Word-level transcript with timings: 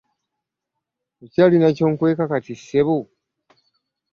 Okyalina 1.23 1.69
ky'onkweka 1.77 2.25
kati 2.31 2.53
ssebo? 2.59 2.97